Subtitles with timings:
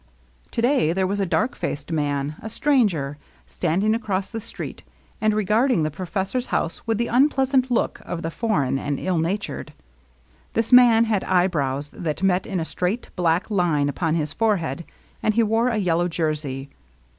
[0.49, 4.81] To day there was a dark faced man, a stranger, standing across the street,
[5.21, 8.99] and regarding the pro fessor's house with the unpleasant look of the for eign and
[8.99, 9.73] ill natured.
[10.53, 14.85] This man had eyebrows that met in a straight, black line upon his forehead,
[15.21, 16.71] and he wore a yellow jersey.